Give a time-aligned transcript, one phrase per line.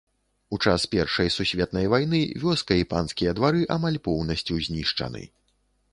[0.55, 5.23] У час першай сусветнай вайны вёска і панскія двары амаль поўнасцю знішчаны.